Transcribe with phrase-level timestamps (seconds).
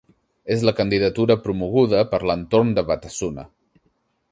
[0.53, 3.47] És la candidatura promoguda per l'entorn de Batasuna.